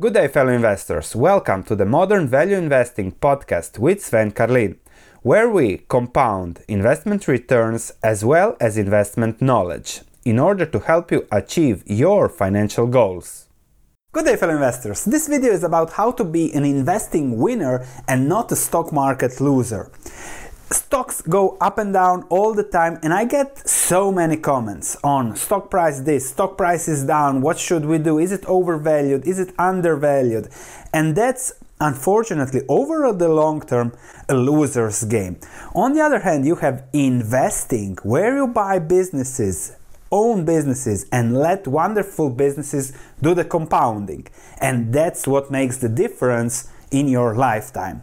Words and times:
Good 0.00 0.14
day, 0.14 0.28
fellow 0.28 0.52
investors. 0.52 1.16
Welcome 1.16 1.64
to 1.64 1.74
the 1.74 1.84
Modern 1.84 2.28
Value 2.28 2.54
Investing 2.54 3.10
podcast 3.10 3.80
with 3.80 4.00
Sven 4.00 4.30
Carlin, 4.30 4.78
where 5.22 5.50
we 5.50 5.78
compound 5.88 6.60
investment 6.68 7.26
returns 7.26 7.90
as 8.00 8.24
well 8.24 8.56
as 8.60 8.78
investment 8.78 9.42
knowledge 9.42 10.02
in 10.24 10.38
order 10.38 10.64
to 10.66 10.78
help 10.78 11.10
you 11.10 11.26
achieve 11.32 11.82
your 11.84 12.28
financial 12.28 12.86
goals. 12.86 13.48
Good 14.12 14.26
day, 14.26 14.36
fellow 14.36 14.54
investors. 14.54 15.04
This 15.04 15.26
video 15.26 15.50
is 15.50 15.64
about 15.64 15.90
how 15.94 16.12
to 16.12 16.22
be 16.22 16.54
an 16.54 16.64
investing 16.64 17.36
winner 17.36 17.84
and 18.06 18.28
not 18.28 18.52
a 18.52 18.56
stock 18.56 18.92
market 18.92 19.40
loser 19.40 19.90
stocks 20.70 21.22
go 21.22 21.56
up 21.60 21.78
and 21.78 21.92
down 21.92 22.24
all 22.28 22.54
the 22.54 22.62
time 22.62 22.98
and 23.02 23.12
i 23.14 23.24
get 23.24 23.66
so 23.68 24.12
many 24.12 24.36
comments 24.36 24.96
on 25.02 25.34
stock 25.34 25.70
price 25.70 26.00
this 26.00 26.28
stock 26.28 26.58
price 26.58 26.88
is 26.88 27.04
down 27.04 27.40
what 27.40 27.58
should 27.58 27.84
we 27.84 27.98
do? 27.98 28.18
Is 28.18 28.32
it 28.32 28.44
overvalued? 28.46 29.26
Is 29.26 29.38
it 29.38 29.54
undervalued? 29.58 30.48
And 30.92 31.16
that's 31.16 31.52
unfortunately 31.80 32.62
over 32.68 33.12
the 33.12 33.28
long 33.28 33.60
term 33.60 33.92
a 34.28 34.34
loser's 34.34 35.04
game. 35.04 35.38
On 35.74 35.92
the 35.94 36.00
other 36.00 36.20
hand 36.20 36.44
you 36.44 36.56
have 36.56 36.84
investing 36.92 37.96
where 38.02 38.36
you 38.36 38.46
buy 38.46 38.78
businesses 38.78 39.76
own 40.10 40.44
businesses 40.44 41.06
and 41.12 41.36
let 41.36 41.66
wonderful 41.66 42.30
businesses 42.30 42.96
do 43.20 43.34
the 43.34 43.44
compounding. 43.44 44.26
And 44.58 44.92
that's 44.92 45.26
what 45.26 45.50
makes 45.50 45.76
the 45.76 45.88
difference 45.90 46.70
in 46.90 47.08
your 47.08 47.34
lifetime. 47.34 48.02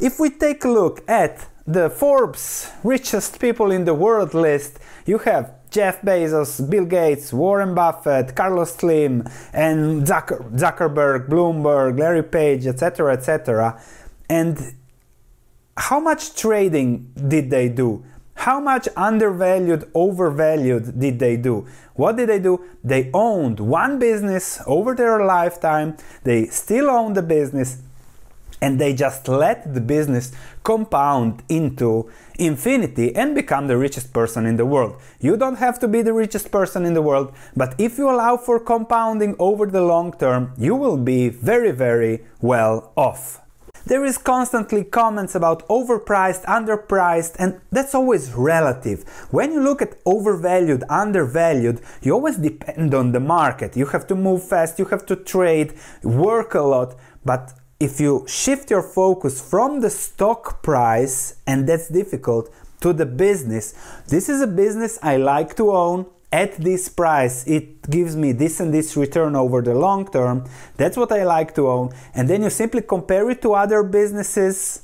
If 0.00 0.20
we 0.20 0.30
take 0.30 0.64
a 0.64 0.68
look 0.68 1.02
at 1.08 1.48
the 1.72 1.88
Forbes 1.88 2.68
richest 2.82 3.38
people 3.40 3.70
in 3.70 3.84
the 3.84 3.94
world 3.94 4.34
list, 4.34 4.80
you 5.06 5.18
have 5.18 5.52
Jeff 5.70 6.02
Bezos, 6.02 6.68
Bill 6.68 6.84
Gates, 6.84 7.32
Warren 7.32 7.76
Buffett, 7.76 8.34
Carlos 8.34 8.74
Slim, 8.74 9.22
and 9.52 10.04
Zucker, 10.04 10.50
Zuckerberg, 10.58 11.28
Bloomberg, 11.28 11.96
Larry 11.96 12.24
Page, 12.24 12.66
etc., 12.66 13.12
etc. 13.12 13.80
And 14.28 14.74
how 15.76 16.00
much 16.00 16.34
trading 16.34 17.12
did 17.28 17.50
they 17.50 17.68
do? 17.68 18.04
How 18.34 18.58
much 18.58 18.88
undervalued, 18.96 19.88
overvalued 19.94 20.98
did 20.98 21.20
they 21.20 21.36
do? 21.36 21.68
What 21.94 22.16
did 22.16 22.30
they 22.30 22.40
do? 22.40 22.64
They 22.82 23.10
owned 23.14 23.60
one 23.60 23.98
business 24.00 24.60
over 24.66 24.94
their 24.94 25.24
lifetime. 25.24 25.98
They 26.24 26.46
still 26.46 26.90
own 26.90 27.12
the 27.12 27.22
business 27.22 27.82
and 28.60 28.80
they 28.80 28.92
just 28.92 29.28
let 29.28 29.74
the 29.74 29.80
business 29.80 30.32
compound 30.62 31.42
into 31.48 32.10
infinity 32.38 33.14
and 33.14 33.34
become 33.34 33.66
the 33.66 33.76
richest 33.76 34.12
person 34.12 34.46
in 34.46 34.56
the 34.56 34.66
world. 34.66 35.00
You 35.20 35.36
don't 35.36 35.58
have 35.58 35.78
to 35.80 35.88
be 35.88 36.02
the 36.02 36.12
richest 36.12 36.50
person 36.50 36.84
in 36.84 36.94
the 36.94 37.02
world, 37.02 37.32
but 37.56 37.74
if 37.78 37.98
you 37.98 38.10
allow 38.10 38.36
for 38.36 38.60
compounding 38.60 39.36
over 39.38 39.66
the 39.66 39.82
long 39.82 40.12
term, 40.12 40.52
you 40.58 40.74
will 40.74 40.96
be 40.96 41.28
very, 41.28 41.70
very 41.70 42.24
well 42.40 42.92
off. 42.96 43.40
There 43.86 44.04
is 44.04 44.18
constantly 44.18 44.84
comments 44.84 45.34
about 45.34 45.66
overpriced, 45.68 46.44
underpriced, 46.44 47.36
and 47.38 47.60
that's 47.72 47.94
always 47.94 48.32
relative. 48.32 49.08
When 49.30 49.52
you 49.52 49.60
look 49.62 49.80
at 49.80 49.96
overvalued, 50.04 50.84
undervalued, 50.90 51.80
you 52.02 52.12
always 52.12 52.36
depend 52.36 52.94
on 52.94 53.12
the 53.12 53.20
market. 53.20 53.76
You 53.76 53.86
have 53.86 54.06
to 54.08 54.14
move 54.14 54.46
fast, 54.46 54.78
you 54.78 54.84
have 54.86 55.06
to 55.06 55.16
trade, 55.16 55.74
work 56.02 56.54
a 56.54 56.60
lot, 56.60 56.94
but 57.24 57.54
if 57.80 57.98
you 57.98 58.24
shift 58.28 58.70
your 58.70 58.82
focus 58.82 59.40
from 59.40 59.80
the 59.80 59.90
stock 59.90 60.62
price, 60.62 61.36
and 61.46 61.66
that's 61.66 61.88
difficult, 61.88 62.52
to 62.80 62.92
the 62.92 63.06
business, 63.06 63.74
this 64.08 64.28
is 64.28 64.40
a 64.42 64.46
business 64.46 64.98
I 65.02 65.16
like 65.16 65.56
to 65.56 65.72
own 65.72 66.06
at 66.30 66.56
this 66.56 66.88
price. 66.88 67.46
It 67.46 67.90
gives 67.90 68.16
me 68.16 68.32
this 68.32 68.60
and 68.60 68.72
this 68.72 68.96
return 68.96 69.34
over 69.34 69.62
the 69.62 69.74
long 69.74 70.06
term. 70.10 70.44
That's 70.76 70.96
what 70.96 71.10
I 71.10 71.24
like 71.24 71.54
to 71.56 71.68
own. 71.68 71.90
And 72.14 72.28
then 72.28 72.42
you 72.42 72.50
simply 72.50 72.82
compare 72.82 73.28
it 73.30 73.42
to 73.42 73.54
other 73.54 73.82
businesses 73.82 74.82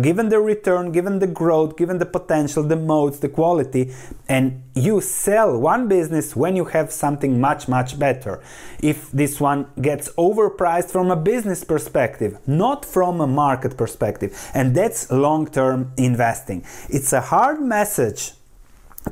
given 0.00 0.28
the 0.28 0.40
return, 0.40 0.92
given 0.92 1.18
the 1.18 1.26
growth, 1.26 1.76
given 1.76 1.98
the 1.98 2.06
potential, 2.06 2.62
the 2.62 2.76
modes, 2.76 3.20
the 3.20 3.28
quality, 3.28 3.92
and 4.28 4.62
you 4.74 5.00
sell 5.00 5.58
one 5.58 5.88
business 5.88 6.34
when 6.34 6.56
you 6.56 6.64
have 6.66 6.90
something 6.92 7.40
much, 7.40 7.68
much 7.68 7.98
better. 7.98 8.42
If 8.82 9.10
this 9.10 9.40
one 9.40 9.66
gets 9.80 10.08
overpriced 10.10 10.90
from 10.90 11.10
a 11.10 11.16
business 11.16 11.64
perspective, 11.64 12.38
not 12.46 12.84
from 12.84 13.20
a 13.20 13.26
market 13.26 13.76
perspective, 13.76 14.50
and 14.54 14.74
that's 14.74 15.10
long 15.10 15.46
term 15.46 15.92
investing. 15.96 16.64
It's 16.88 17.12
a 17.12 17.20
hard 17.20 17.60
message 17.60 18.32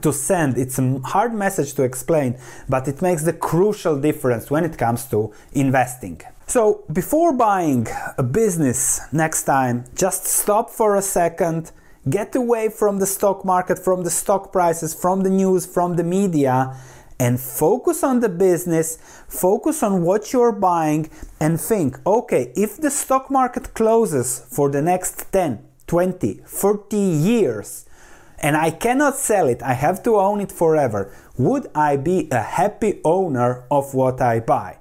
to 0.03 0.13
send, 0.13 0.57
it's 0.57 0.79
a 0.79 1.01
hard 1.01 1.35
message 1.35 1.75
to 1.75 1.83
explain, 1.83 2.39
but 2.69 2.87
it 2.87 3.03
makes 3.03 3.25
the 3.25 3.33
crucial 3.33 4.01
difference 4.01 4.51
when 4.51 4.65
it 4.65 4.79
comes 4.79 5.05
to 5.07 5.33
investing. 5.53 6.21
So, 6.51 6.83
before 6.93 7.33
buying 7.33 7.87
a 8.19 8.25
business 8.25 9.01
next 9.13 9.45
time, 9.45 9.85
just 9.95 10.25
stop 10.25 10.69
for 10.69 10.97
a 10.97 11.01
second, 11.01 11.71
get 12.09 12.35
away 12.35 12.71
from 12.71 12.99
the 12.99 13.07
stock 13.07 13.45
market, 13.45 13.79
from 13.79 14.03
the 14.03 14.11
stock 14.11 14.51
prices, 14.51 14.93
from 14.93 15.23
the 15.23 15.31
news, 15.31 15.65
from 15.65 15.95
the 15.95 16.03
media, 16.03 16.77
and 17.21 17.39
focus 17.39 18.03
on 18.03 18.19
the 18.19 18.29
business, 18.29 18.99
focus 19.29 19.85
on 19.85 20.03
what 20.03 20.33
you're 20.33 20.51
buying, 20.51 21.09
and 21.39 21.61
think 21.61 22.05
okay, 22.05 22.53
if 22.57 22.79
the 22.79 22.91
stock 22.91 23.31
market 23.31 23.73
closes 23.75 24.41
for 24.51 24.69
the 24.71 24.83
next 24.83 25.31
10, 25.31 25.65
20, 25.87 26.41
30 26.45 26.97
years, 26.97 27.87
and 28.41 28.57
I 28.57 28.73
cannot 28.73 29.15
sell 29.15 29.47
it, 29.47 29.63
I 29.63 29.75
have 29.75 30.03
to 30.03 30.17
own 30.17 30.41
it 30.41 30.51
forever, 30.51 31.15
would 31.39 31.69
I 31.77 31.95
be 31.97 32.27
a 32.33 32.43
happy 32.43 33.01
owner 33.05 33.67
of 33.71 33.95
what 33.95 34.21
I 34.21 34.41
buy? 34.41 34.80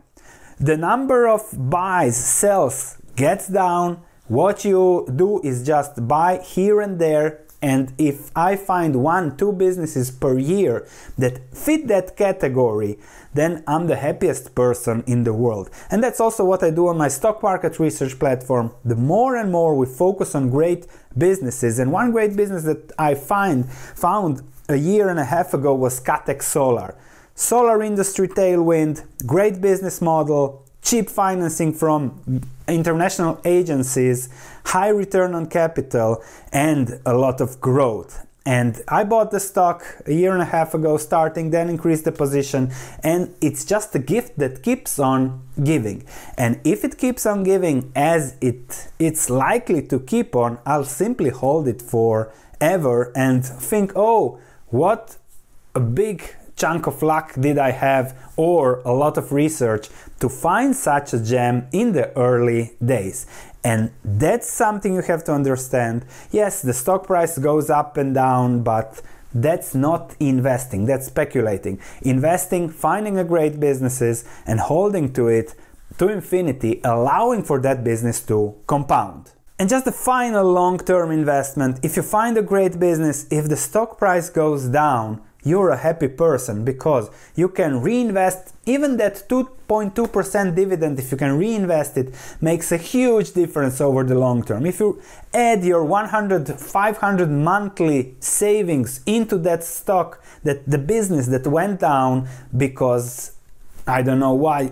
The 0.61 0.75
number 0.75 1.25
of 1.25 1.69
buys, 1.69 2.17
sells 2.17 2.97
gets 3.15 3.47
down. 3.47 4.01
What 4.27 4.65
you 4.65 5.07
do 5.15 5.39
is 5.41 5.65
just 5.65 6.05
buy 6.05 6.39
here 6.39 6.81
and 6.81 6.99
there. 6.99 7.45
And 7.61 7.93
if 7.97 8.29
I 8.35 8.57
find 8.57 8.97
one, 8.97 9.37
two 9.37 9.53
businesses 9.53 10.11
per 10.11 10.37
year 10.37 10.85
that 11.17 11.55
fit 11.55 11.87
that 11.87 12.17
category, 12.17 12.99
then 13.33 13.63
I'm 13.67 13.87
the 13.87 13.95
happiest 13.95 14.53
person 14.53 15.01
in 15.07 15.23
the 15.23 15.33
world. 15.33 15.69
And 15.89 16.03
that's 16.03 16.19
also 16.19 16.43
what 16.43 16.61
I 16.61 16.71
do 16.71 16.89
on 16.89 16.97
my 16.97 17.07
stock 17.07 17.41
market 17.41 17.79
research 17.79 18.19
platform. 18.19 18.73
The 18.83 18.95
more 18.97 19.37
and 19.37 19.53
more 19.53 19.77
we 19.77 19.85
focus 19.85 20.35
on 20.35 20.49
great 20.49 20.87
businesses, 21.17 21.79
and 21.79 21.89
one 21.91 22.11
great 22.11 22.35
business 22.35 22.63
that 22.63 22.91
I 22.99 23.15
find 23.15 23.69
found 23.71 24.41
a 24.67 24.75
year 24.75 25.07
and 25.07 25.19
a 25.19 25.25
half 25.25 25.53
ago 25.53 25.73
was 25.73 26.01
Scatec 26.01 26.43
Solar. 26.43 26.95
Solar 27.39 27.81
industry 27.81 28.27
tailwind, 28.27 29.05
great 29.25 29.61
business 29.61 30.01
model, 30.01 30.65
cheap 30.81 31.09
financing 31.09 31.71
from 31.71 32.41
international 32.67 33.39
agencies, 33.45 34.27
high 34.65 34.89
return 34.89 35.33
on 35.33 35.45
capital, 35.45 36.21
and 36.51 36.99
a 37.05 37.13
lot 37.13 37.39
of 37.39 37.61
growth. 37.61 38.27
And 38.45 38.81
I 38.89 39.05
bought 39.05 39.31
the 39.31 39.39
stock 39.39 39.85
a 40.05 40.11
year 40.11 40.33
and 40.33 40.41
a 40.41 40.51
half 40.57 40.73
ago, 40.73 40.97
starting, 40.97 41.51
then 41.51 41.69
increased 41.69 42.03
the 42.03 42.11
position. 42.11 42.73
And 43.05 43.33
it's 43.39 43.63
just 43.63 43.95
a 43.95 43.99
gift 43.99 44.37
that 44.39 44.61
keeps 44.61 44.99
on 44.99 45.41
giving. 45.63 46.03
And 46.37 46.59
if 46.65 46.83
it 46.83 46.97
keeps 46.97 47.25
on 47.25 47.43
giving 47.43 47.93
as 47.95 48.35
it 48.41 48.89
it's 48.99 49.29
likely 49.29 49.81
to 49.83 50.01
keep 50.01 50.35
on, 50.35 50.59
I'll 50.65 50.83
simply 50.83 51.29
hold 51.29 51.69
it 51.69 51.81
forever 51.81 53.13
and 53.15 53.45
think, 53.45 53.93
oh, 53.95 54.39
what 54.67 55.15
a 55.73 55.79
big 55.79 56.35
chunk 56.59 56.87
of 56.87 57.01
luck 57.01 57.33
did 57.39 57.57
I 57.57 57.71
have 57.71 58.15
or 58.35 58.81
a 58.85 58.93
lot 58.93 59.17
of 59.17 59.31
research 59.31 59.87
to 60.19 60.29
find 60.29 60.75
such 60.75 61.13
a 61.13 61.19
gem 61.19 61.67
in 61.71 61.93
the 61.93 62.15
early 62.17 62.73
days? 62.83 63.25
And 63.63 63.91
that's 64.03 64.49
something 64.49 64.93
you 64.93 65.01
have 65.01 65.23
to 65.25 65.33
understand. 65.33 66.05
Yes, 66.31 66.61
the 66.61 66.73
stock 66.73 67.07
price 67.07 67.37
goes 67.37 67.69
up 67.69 67.97
and 67.97 68.13
down, 68.13 68.63
but 68.63 69.01
that's 69.33 69.75
not 69.75 70.15
investing, 70.19 70.85
that's 70.85 71.07
speculating. 71.07 71.79
Investing, 72.01 72.69
finding 72.69 73.17
a 73.17 73.23
great 73.23 73.59
businesses 73.59 74.25
and 74.45 74.59
holding 74.59 75.13
to 75.13 75.27
it 75.27 75.55
to 75.97 76.09
infinity, 76.09 76.81
allowing 76.83 77.43
for 77.43 77.59
that 77.59 77.83
business 77.83 78.21
to 78.23 78.55
compound. 78.67 79.31
And 79.59 79.69
just 79.69 79.85
a 79.87 79.91
final 79.91 80.49
long 80.49 80.77
term 80.77 81.11
investment 81.11 81.79
if 81.83 81.97
you 81.97 82.03
find 82.03 82.37
a 82.37 82.41
great 82.41 82.79
business, 82.79 83.27
if 83.29 83.49
the 83.49 83.57
stock 83.57 83.97
price 83.97 84.29
goes 84.29 84.69
down, 84.69 85.21
you're 85.43 85.69
a 85.69 85.77
happy 85.77 86.07
person 86.07 86.65
because 86.65 87.09
you 87.35 87.47
can 87.49 87.81
reinvest 87.81 88.53
even 88.65 88.97
that 88.97 89.23
2.2% 89.29 90.55
dividend 90.55 90.99
if 90.99 91.11
you 91.11 91.17
can 91.17 91.37
reinvest 91.37 91.97
it 91.97 92.13
makes 92.41 92.71
a 92.71 92.77
huge 92.77 93.31
difference 93.33 93.79
over 93.79 94.03
the 94.03 94.15
long 94.15 94.43
term. 94.43 94.65
If 94.65 94.79
you 94.79 95.01
add 95.33 95.63
your 95.63 95.85
100 95.85 96.59
500 96.59 97.29
monthly 97.29 98.15
savings 98.19 99.01
into 99.05 99.37
that 99.37 99.63
stock 99.63 100.21
that 100.43 100.65
the 100.69 100.77
business 100.77 101.27
that 101.27 101.45
went 101.47 101.79
down 101.79 102.27
because 102.55 103.33
i 103.87 104.01
don't 104.01 104.19
know 104.19 104.33
why 104.33 104.71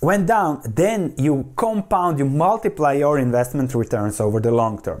went 0.00 0.26
down 0.26 0.60
then 0.64 1.14
you 1.16 1.52
compound 1.56 2.18
you 2.18 2.24
multiply 2.24 2.92
your 2.92 3.18
investment 3.18 3.74
returns 3.74 4.20
over 4.20 4.40
the 4.40 4.50
long 4.50 4.80
term 4.80 5.00